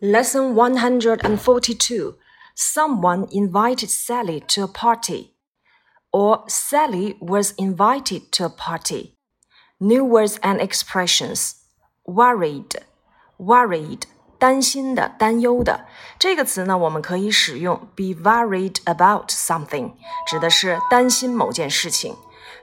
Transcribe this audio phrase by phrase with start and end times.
[0.00, 2.16] Lesson 142
[2.54, 5.34] Someone invited Sally to a party.
[6.12, 9.16] Or Sally was invited to a party.
[9.80, 11.54] New words and expressions.
[12.04, 12.76] Worried,
[13.38, 14.02] worried.
[14.38, 15.86] 担心的、担忧的
[16.18, 19.94] 这个词呢，我们可以使用 be worried about something，
[20.28, 22.16] 指的是担心某件事情。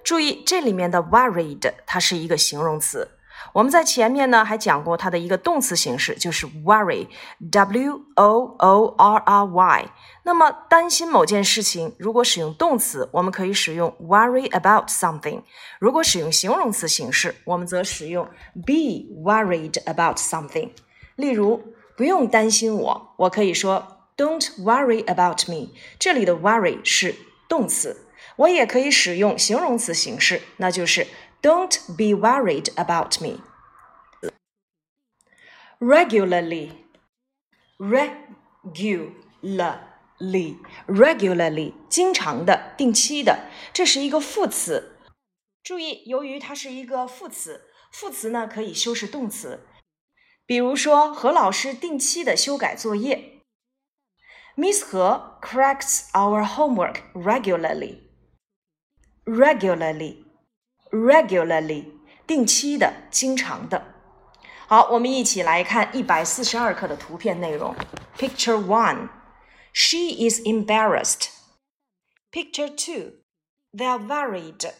[0.03, 3.14] 注意这里面的 worried，它是一个形容词。
[3.52, 9.90] 我们在前面呢还讲过它的一个动词形式，就是 worry，w o o r r y。
[10.24, 15.42] 那么担心某件事情，如果使用动词，我们可以使用 worry about something；
[15.78, 18.26] 如果使用形容词形式，我们则使用
[18.66, 20.70] be worried about something。
[21.14, 21.62] 例如，
[21.96, 25.68] 不用担心我，我可以说 Don't worry about me。
[25.98, 27.14] 这里的 worry 是
[27.48, 31.06] 动词，我也可以使用形容词形式，那就是
[31.45, 33.41] Don't be worried about me.
[35.79, 36.71] Regularly,
[37.79, 38.17] regularly,
[40.87, 44.99] regularly，经常的、定期的，这是一个副词。
[45.63, 49.65] 注意，由于它是一个副词，副词呢可以修饰动词。
[50.45, 53.41] 比如说，何老师定期的修改作业。
[54.55, 58.01] Miss 何 corrects our homework regularly.
[59.25, 60.24] Regularly.
[60.90, 61.84] Regularly
[62.26, 63.94] 定期的、经常的。
[64.66, 67.74] 好，我们一起来看一百四十二课的图片内容。
[68.18, 69.08] Picture one,
[69.72, 71.28] she is embarrassed.
[72.32, 73.12] Picture two,
[73.72, 74.70] they are worried.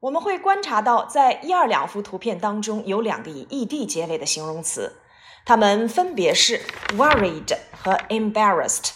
[0.00, 5.00] 我们会观察到，在一二两幅图片当中有两个以 ed 结尾的形容词，
[5.46, 6.60] 它们分别是
[6.96, 8.95] worried 和 embarrassed。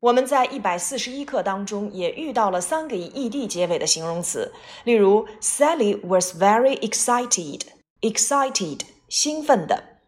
[0.00, 4.50] 我们在一百四十一课当中也遇到了三个以 ed 结尾的形容词，
[4.84, 9.98] 例如 Sally was very excited，excited 兴奋的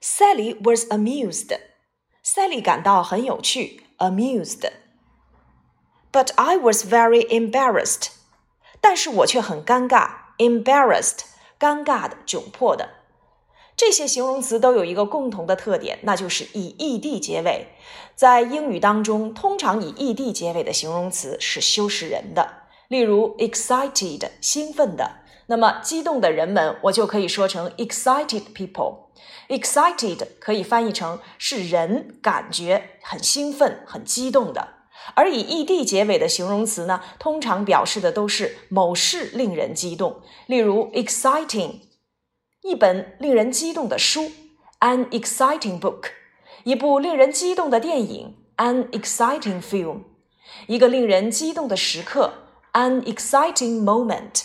[0.00, 4.70] ；Sally was amused，Sally 感到很有趣，amused。
[6.12, 8.10] But I was very embarrassed，
[8.80, 11.22] 但是我却很尴尬，embarrassed
[11.58, 12.97] 尴尬的、窘迫的。
[13.78, 17.68] 这些形容词都有一个共同的特点，那就是以 ed 结尾。
[18.16, 22.64] 在英语当中，通常以 ed 结尾的形容词是修饰人的。
[22.88, 29.10] 例如，excited 兴奋的，那么激动的人们，我就可以说成 excited people。
[29.48, 34.70] excited 可以翻译成是人感觉很兴奋、很激动的。
[35.14, 40.16] 而以 ed 结尾的形容词呢，通常表示的都是某事令人激动。
[40.48, 41.87] 例如，exciting。
[42.68, 44.30] 一本令人激动的书
[44.80, 46.10] ，an exciting book；
[46.64, 50.00] 一部令人激动的电影，an exciting film；
[50.66, 52.34] 一个令人激动的时刻
[52.74, 54.42] ，an exciting moment。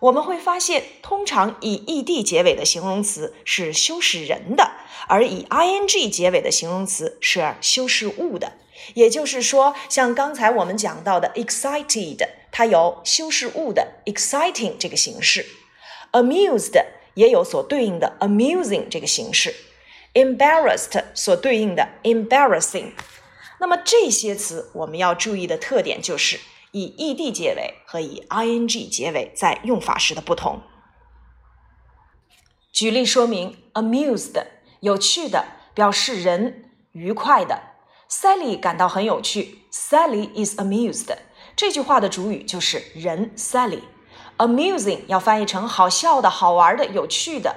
[0.00, 4.70] 我们会发现，通常以 ed 结尾的形容词是修饰人的，
[5.06, 8.54] 而以 ing 结尾的形容词是修饰物的。
[8.94, 15.44] 也就是说，像刚才我们讲到的 excited，它有修饰物的 exciting 这个形式
[16.12, 16.82] ；amused。
[17.16, 19.54] 也有所对应的 amusing 这个形式
[20.14, 22.92] ，embarrassed 所对应的 embarrassing。
[23.58, 26.38] 那么这些词我们要注意的特点就是
[26.72, 30.60] 以 ed 结尾和以 ing 结尾在用法时的不同。
[32.70, 34.44] 举例说明：amused
[34.80, 37.62] 有趣的，表示人愉快的。
[38.10, 41.16] Sally 感到很有趣，Sally is amused。
[41.56, 43.80] 这句话的主语就是人 Sally。
[44.38, 47.56] Amusing 要翻译成好笑的、好玩的、有趣的。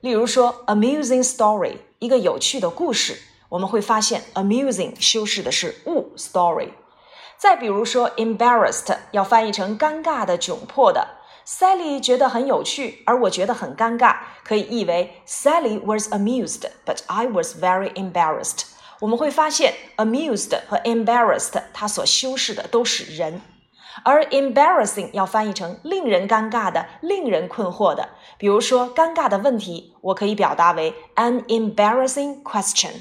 [0.00, 3.18] 例如说，amusing story 一个有趣的故事，
[3.50, 6.70] 我们会发现 amusing 修饰的是物 story。
[7.36, 11.16] 再比如说，embarrassed 要翻译成尴尬的、窘迫的。
[11.46, 18.64] Sally 觉得很有趣，而我觉得很尴尬，可以译为 Sally was amused, but I was very embarrassed。
[19.00, 23.40] 我们会发现 amused 和 embarrassed 它所修饰的都是人。
[24.04, 28.10] 而 embarrassing 要翻译成令人尴尬的、令人困惑的。
[28.36, 32.92] 比如说，尴尬的问题，我可以表达为 an embarrassing question。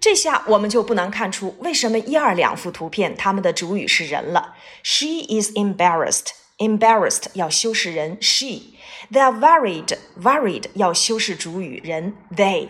[0.00, 4.56] 这下我们就不难看出为什么一二两幅图片它们的主语是人了。
[4.82, 6.30] She is embarrassed。
[6.58, 8.74] embarrassed 要修饰人 she。
[9.12, 9.96] They are worried。
[10.20, 12.68] worried 要修饰主语人 they。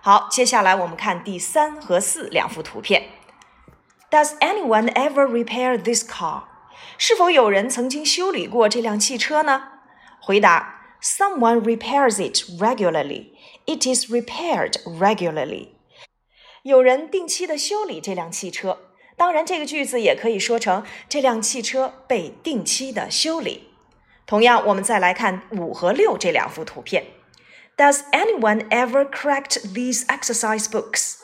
[0.00, 3.04] 好，接下来我们看第三和四两幅图片。
[4.11, 6.43] Does anyone ever repair this car？
[6.97, 9.63] 是否有人曾经修理过这辆汽车呢？
[10.21, 13.31] 回答：Someone repairs it regularly.
[13.65, 15.69] It is repaired regularly.
[16.63, 18.79] 有人定期的修理这辆汽车。
[19.15, 23.69] 当然，这个句子也可以说成这辆汽车被定期的修理。
[24.25, 27.05] 同样，我们再来看五和六这两幅图片。
[27.77, 31.17] Does anyone ever correct these exercise books？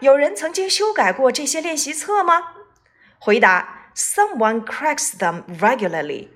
[0.00, 2.54] 有人曾经修改过这些练习册吗？
[3.18, 6.28] 回答：Someone corrects them regularly。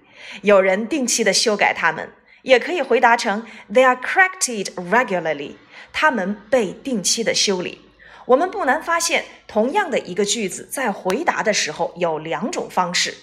[0.42, 2.12] 有人定期的修改它们。
[2.42, 5.54] 也可以回答成 They are corrected regularly。
[5.92, 7.80] 它们被定期的修理。
[8.26, 13.14] 我们不难发现，同样的一个句子在回答的时候有两种方式，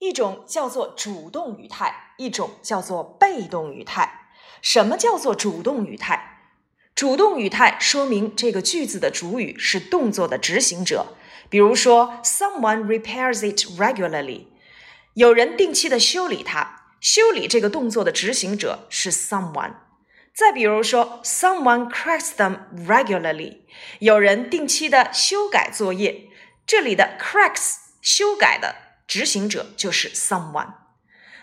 [0.00, 4.30] 一种叫做主动语态，一种叫做被动语态。
[4.62, 6.37] 什么叫做主动语态？
[6.98, 11.14] 主动语态说明这个句子的主语是动作的执行者。
[11.48, 14.46] 比如说，Someone repairs it regularly。
[15.14, 16.96] 有人定期的修理它。
[17.00, 19.74] 修理这个动作的执行者是 someone。
[20.34, 23.58] 再比如说，someone corrects them regularly，
[24.00, 26.24] 有人定期的修改作业。
[26.66, 28.74] 这里的 corrects 修改的
[29.06, 30.72] 执行者就是 someone。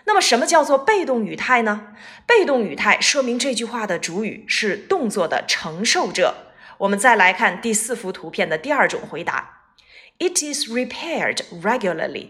[0.06, 1.88] 那么，什么叫做被动语态呢？
[2.26, 6.52] 被动语态说明这句话的主语是动作的承受者。
[6.78, 9.72] 我们再来看第四幅图片的第二种回答
[10.18, 12.28] ：It is repaired regularly。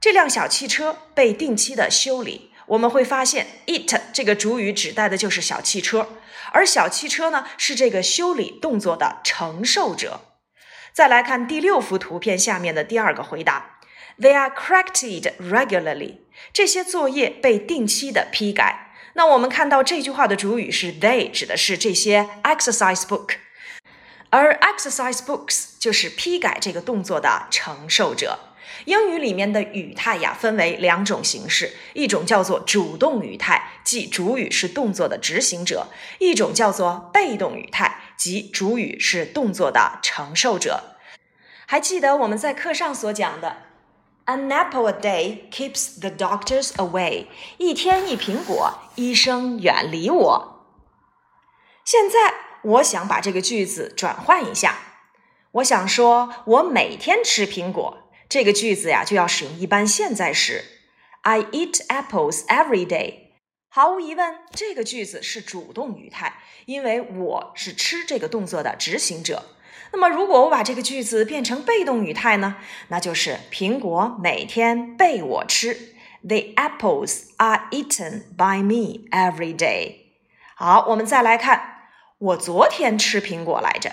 [0.00, 6.08] 这辆小汽车被定期的修理，我们会发现，it 这个主语指代的就是小汽车，
[6.52, 10.22] 而小汽车呢是这个修理动作的承受者。
[10.92, 13.78] 再来看第六幅图片下面的第二个回答
[14.20, 16.16] ，They are corrected regularly。
[16.52, 18.92] 这些作业被定期的批改。
[19.14, 23.34] 那我们看到这句话的主语是 they，指的是这些 exercise book，
[24.30, 28.38] 而 exercise books 就是批改这个动作的承受者。
[28.86, 35.88] 英语里面的语态呀，分为两种形式，一种叫做主动语态，即主语是动作的执行者；
[36.18, 40.96] 一种叫做被动语态，即主语是动作的承受者。
[41.66, 43.58] 还记得我们在课上所讲的
[44.32, 47.26] ，An apple a day keeps the doctors away，
[47.58, 50.66] 一天一苹果，医生远离我。
[51.84, 54.78] 现在我想把这个句子转换一下，
[55.52, 57.98] 我想说，我每天吃苹果。
[58.30, 60.64] 这个句子呀，就要使用一般现在时。
[61.20, 63.32] I eat apples every day。
[63.68, 69.44] 毫无疑问，这个句子是主动语态，因为我是吃这个动作的执行者。
[69.91, 72.57] 那么，如果我把这个句子变成被动语态呢？
[72.89, 75.95] 那就是苹果每天被我吃。
[76.21, 79.95] The apples are eaten by me every day。
[80.55, 81.83] 好，我们再来看，
[82.17, 83.91] 我昨天吃苹果来着。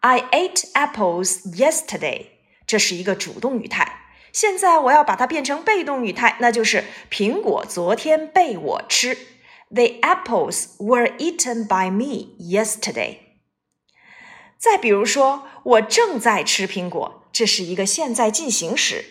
[0.00, 2.26] I ate apples yesterday。
[2.66, 4.00] 这是一个主动语态，
[4.32, 9.16] 现在我要把它变成被动语态，那就是苹果昨天被我吃。
[9.70, 13.18] The apples were eaten by me yesterday。
[14.57, 19.05] 再比如说，我正在吃苹果，这是一个现在进行时。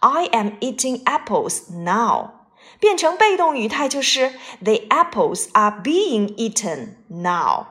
[0.00, 2.30] I am eating apples now。
[2.80, 7.66] 变成被动语态就是 The apples are being eaten now。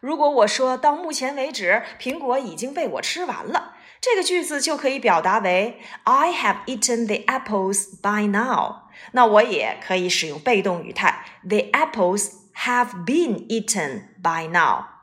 [0.00, 3.74] 如果我说到目前为止，苹果已经被我吃完了。
[4.00, 8.86] 这个句子就可以表达为 I have eaten the apples by now。
[9.12, 14.95] 那我也可以使用被动语态 The apples have been eaten by now。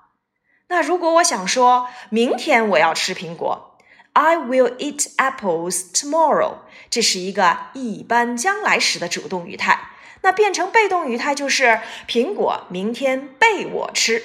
[0.73, 3.77] 那如果我想说明天我要吃苹果
[4.13, 6.55] ，I will eat apples tomorrow。
[6.89, 9.91] 这是一个一般将来时的主动语态。
[10.21, 14.19] 那变成被动语态就是苹果明天被我吃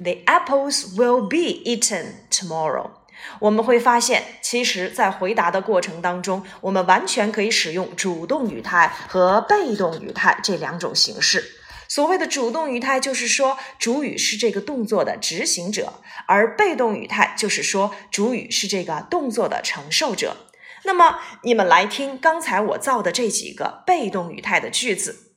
[0.00, 2.90] ，The apples will be eaten tomorrow。
[3.38, 11.61] 我们会发现，其实，在回答的过程当中，我们完全可以使用主动语态和被动语态这两种形式。
[11.91, 20.37] 所谓的主动语态，就是说主语是这个动作的执行者；而被动语态，就是说主语是这个动作的承受者。
[20.83, 25.33] 那么，你们来听刚才我造的这几个被动语态的句子：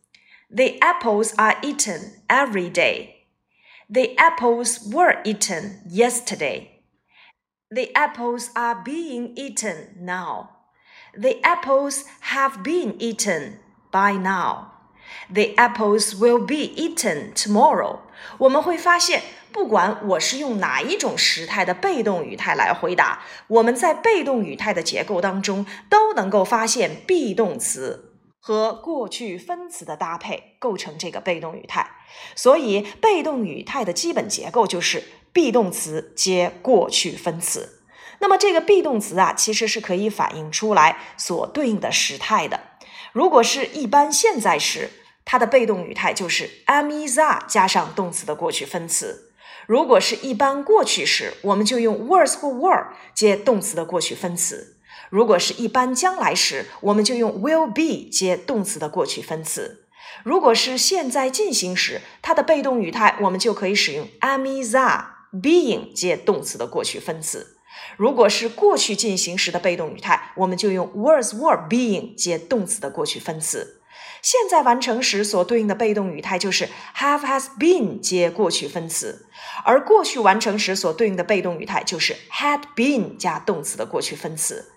[0.49, 3.21] The apples are eaten every day.
[3.89, 6.83] The apples were eaten yesterday.
[7.71, 10.49] The apples are being eaten now.
[11.13, 13.59] The apples have been eaten
[13.91, 14.74] by now.
[15.34, 18.00] The apples will be eaten tomorrow.
[18.38, 19.22] 我们会发现，
[19.52, 31.92] 不管我是用哪一种时态的被动语态来回答，我们在被动语态的结构当中都能够发现 be 动词和过去分词的搭配构成这个被动语态。
[32.36, 35.04] 所以，被动语态的基本结构就是。
[35.36, 37.75] be 动词接过去分词，
[38.26, 42.60] 那么这个 be 动词啊，其实是可以反映出来所对应的时态的。
[43.14, 44.90] 如果是一般现在时，
[45.24, 49.30] 它的被动语态就是 am is are 加上动词的过去分词；
[49.68, 54.74] 如果是一般过去时，我们就用 was 或 were 接动词的过去分词；
[55.12, 59.86] 如果是一般将来时，我们就用 will be 接动词的过去分词。
[60.24, 67.55] 如果是现在进行时，它的被动语态我们就可以使用 am is are being 接动词的过去分词。
[67.98, 73.82] 如果是过去进行时的被动语态，我们就用 was were being 接动词的过去分词。
[74.22, 79.28] 现在完成时所对应的被动语态就是 have has been 接过去分词，
[79.64, 84.72] 而过去完成时所对应的被动语态就是 had been 加动词的过去分词。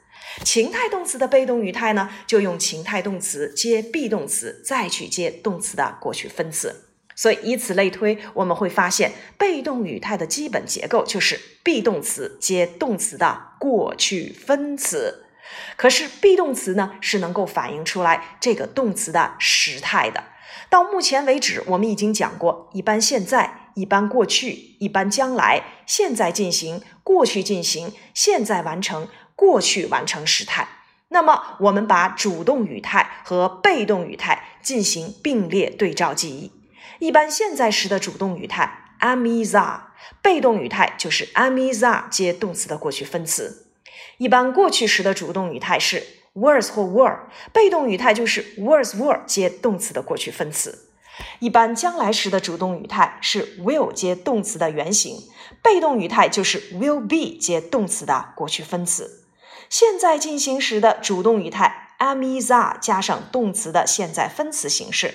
[0.45, 6.88] 情态动词的被动语态呢，就用情态动词接 be 动词，再去接动词的过去分词。
[7.19, 15.25] 所以以此类推，我们会发现被动语态的基本结构就是 be 动词接动词的过去分词。
[15.77, 20.23] 可是 be 动词呢，是能够反映出来这个动词的时态的。
[20.71, 29.09] 到目前为止，我们已经讲过一般现在、一般过去、一般将来、现在进行、过去进行、现在完成。
[29.35, 30.67] 过去完成时态，
[31.11, 36.51] 那么我们把主动语态和被动语态进行并列对照记忆。
[36.99, 43.69] 一般现在时的主动语态 am is are，被动语态就是 am is are 接动词的过去分词。
[44.17, 47.21] 一般过去时的主动语态是 was 或 were，
[47.53, 50.89] 被动语态就是 was were 接动词的过去分词。
[51.39, 55.17] 一般将来时的主动语态是 will 接动词的原形，
[55.63, 59.25] 被动语态就是 will be 接动词的过去分词。
[59.71, 65.15] 现在进行时的主动语态 am is are 加上动词的现在分词形式，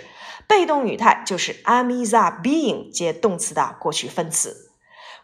[0.54, 4.70] 被动语态就是 am is are being 接动词的过去分词。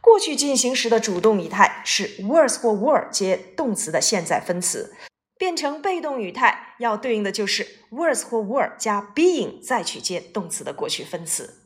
[0.02, 4.96] 过去进行时的主动语态是 was 或 were 接动词的现在分词，
[5.38, 11.62] 变成被动语态要对应的就是 was 或 were 加 being 再去接动词的过去分词。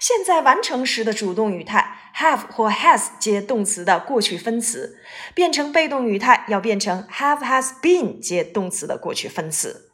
[0.00, 4.98] 现在完成时的主动语态 have 或 has 接动词的过去分词，
[5.34, 9.91] 变成被动语态要变成 have has been 接动词的过去分词。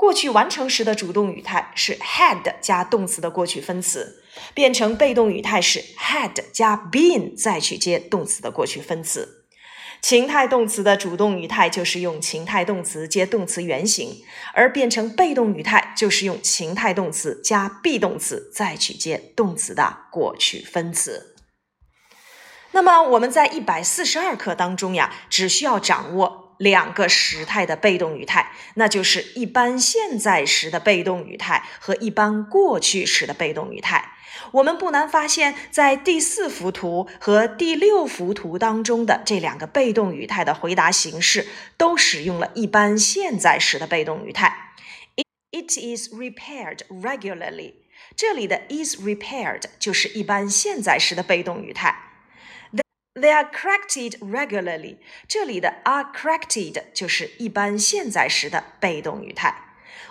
[0.00, 9.44] 过去完成时的主动语态是 had 加动词的过去分词，变成被动语态是 had 加 been 再去接动词的过去分词。
[10.00, 14.22] 情态动词的主动语态就是用情态动词接动词原形，
[14.54, 21.36] 而变成被动语态就是用情态动词加 be 动词再去接动词的过去分词。
[22.72, 34.12] 那么我们在一百四十二课当中呀，只需要掌握两个时态的被动语态，那就是一般现在时的被动语态和一般过去时的被动语态。
[34.52, 41.46] 我们不难发现，在第四幅图和第六幅图当中的这两个被动语态的回答形式，
[41.78, 44.74] 都使用了一般现在时的被动语态。
[45.16, 47.74] It it is repaired regularly。
[48.14, 52.09] 这里的 is repaired 就是一般现在时的被动语态。
[53.19, 54.97] They are corrected regularly。
[55.27, 59.55] 这里的 are corrected 就是一般现在时的被动语态。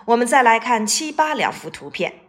[0.07, 2.21] 我们再来看七八两幅图片。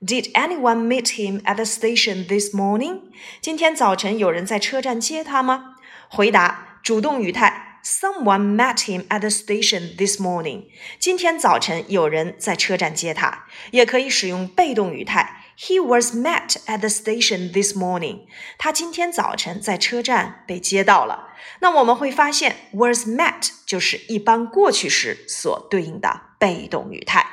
[0.00, 3.02] Did anyone meet him at the station this morning？
[3.40, 5.76] 今天早晨有人在车站接他吗？
[6.08, 10.64] 回答：主动语态，Someone met him at the station this morning。
[10.98, 13.46] 今天早晨有人在车站接他。
[13.70, 18.27] 也可以使用被动语态 ，He was met at the station this morning。
[18.57, 21.33] 他今天早晨在车站被接到了。
[21.59, 27.25] 那我们会发现，was met 就是一般过去时所对应的被动语态。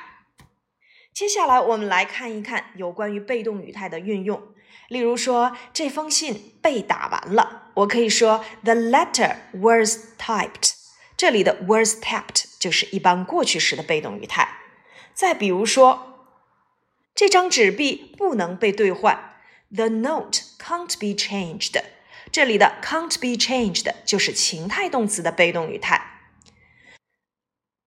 [1.15, 4.43] 接下来我们来看一看有关于被动语态的运用。
[4.89, 10.73] 例如说，这封信被打完了，我可以说 The letter was typed。
[11.17, 14.49] 这里的 was typed 就是一般过去时的被动语态。
[15.15, 16.16] 再比如说，
[17.17, 19.39] 这张纸币不能被兑换
[19.75, 21.83] ，The note can't be changed。
[22.31, 26.21] 这里的 can't be changed 就是情态动词的被动语态。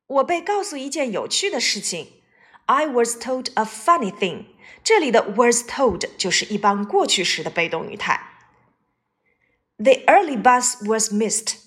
[0.07, 2.24] 我被告诉一件有趣的事情。
[2.65, 4.45] I was told a funny thing。
[4.83, 8.31] 这里的 was told 就是一般过去时的被动语态。
[9.77, 11.57] The early bus was missed。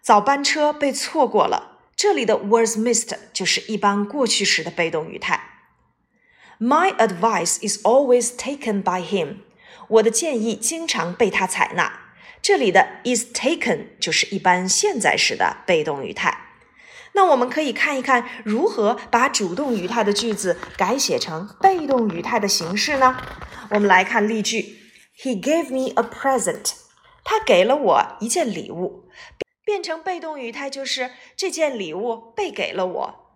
[0.00, 1.78] 早班车被错过了。
[1.94, 5.49] 这里的 was missed 就是一般过去时的被动语态。
[6.60, 9.36] My advice is always taken by him。
[9.88, 12.12] 我的建议经常被他采纳。
[12.42, 16.48] 这里的 is taken 就是一般现在时的被动语态。
[17.12, 23.16] 那我们可以看一看如何把主动语态的句子改写成被动语态的形式呢？
[23.70, 24.78] 我们来看例句
[25.22, 26.72] ：He gave me a present。
[27.24, 29.08] 他给了我一件礼物。
[29.64, 33.30] 变成被动语态就是这件礼物被给了我。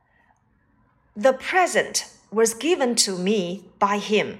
[1.14, 2.02] The present
[2.34, 4.38] was given to me by him。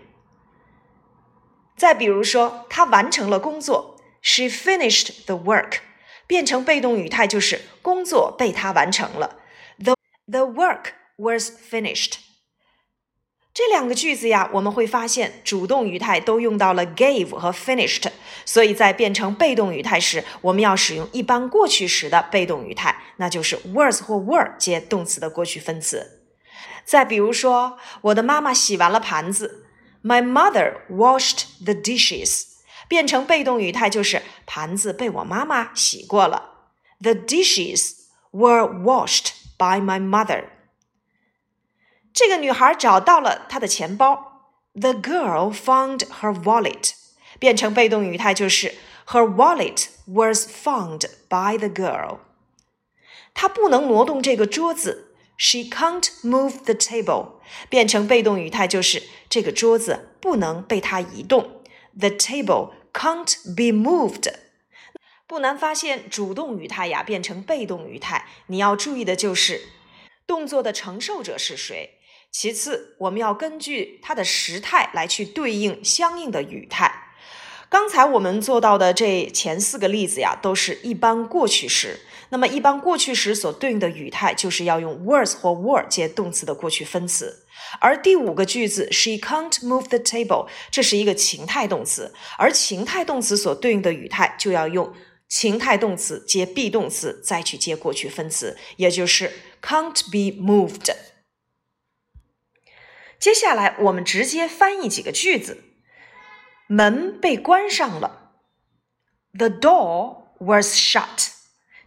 [1.76, 3.96] 再比如说，他完成了工作。
[4.20, 5.78] She finished the work。
[6.26, 9.36] 变成被动语态就是工作被他完成了。
[9.78, 9.94] The
[10.26, 12.14] the work was finished。
[13.52, 18.10] 这两个句子呀，我们会发现主动语态都用到了 gave 和 finished，
[18.46, 26.23] 所以在变成被动语态时，我们要使用一般过去时的被动语态，那就是 was 或 were 接动词的过去分词。
[26.84, 29.66] 再比如说，我的妈妈洗完了盘子
[30.02, 32.44] ，My mother washed the dishes，
[32.86, 36.68] 变成被动语态就是盘子被我妈妈洗过了
[37.00, 37.94] ，The dishes
[38.30, 40.44] were washed by my mother。
[42.12, 46.92] 这个女孩找到了她的钱包，The girl found her wallet，
[47.38, 48.74] 变成被动语态就是
[49.06, 52.18] Her wallet was found by the girl。
[53.32, 55.13] 她不能挪动这个桌子。
[55.36, 61.62] She can't move the table，变成被动语态就是这个桌子不能被它移动。
[61.98, 64.32] The table can't be moved。
[65.26, 69.62] 不难发现，主动语态呀变成被动语态，你要注意的就是
[70.26, 71.98] 动作的承受者是谁。
[72.30, 77.14] 其次，我们要根据它的时态来去对应相应的语态。
[77.68, 82.00] 刚才我们做到的这前四个例子呀，都是一般过去时。
[82.34, 87.46] 那么，一般过去时所对应的语态就是要用 was 或 were 接动词的过去分词。
[87.80, 94.92] 而第五个句子，She can't move the table，这是一个情态动词，而情态动词所对应的语态就要用
[95.28, 99.30] 情态动词接 be 动词，再去接过去分词，也就是
[99.62, 100.92] can't be moved。
[103.20, 105.62] 接下来，我们直接翻译几个句子。
[106.66, 108.32] 门被关上了。
[109.32, 111.33] The door was shut。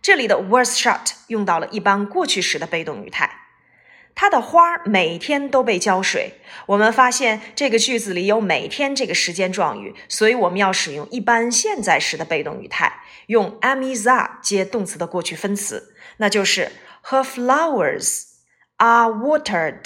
[0.08, 3.42] 这里的 was shut 用到了一般过去时的被动语态。
[4.16, 6.40] 它的花每天都被浇水。
[6.68, 16.72] 我们发现这个句子里有每天这个时间状语，所以我们要使用一般现在时的被动语态，用 am is are 接动词的过去分词，那就是
[17.04, 18.28] Her flowers
[18.78, 19.84] are watered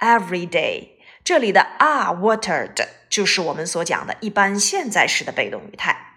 [0.00, 0.88] every day。
[1.22, 6.08] 这里的 are watered 就是我们所讲的一般现在时的被动语态。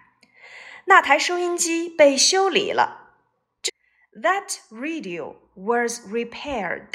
[0.86, 3.12] 那台收音机被修理了。
[4.22, 6.88] That radio was repaired。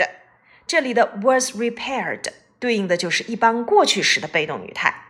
[0.65, 2.23] 这里的 was repaired
[2.59, 5.05] 对应的就是一般过去时的被动语态。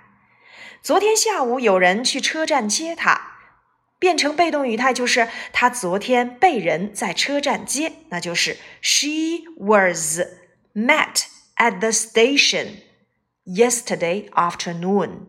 [0.82, 3.38] 昨天下午有人去车站接他，
[4.00, 10.20] 变成被动语态就是他昨天被人在车站接，那就是 She was
[10.74, 11.26] met
[11.58, 12.78] at the station。
[13.44, 15.28] Yesterday afternoon，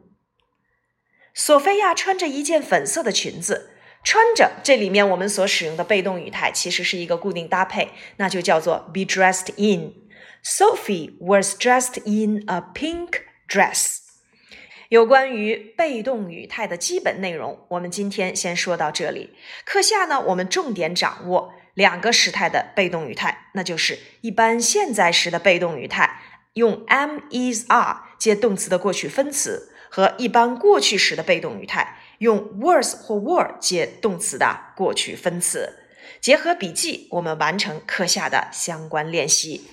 [1.35, 3.71] 索菲亚穿着一件粉色的裙子。
[4.05, 9.95] 穿着这里面我们所使用的被动语态其实是一个固定搭配，那就叫做 be dressed in。
[10.45, 13.99] Sophie was dressed in a pink dress。
[14.89, 19.31] 有关于被动语态的基本内容，我们今天先说到这里。
[19.65, 26.21] 课下呢，我们重点掌握两个时态的被动语态，那就是一般现在时的被动语态。
[26.55, 35.81] 用 am is are 接动词的过去分词，和一般过去时的被动语态用 was 或 were 接动词的过去分词。
[36.19, 39.69] 结合笔记，我们完成课下的相关练习。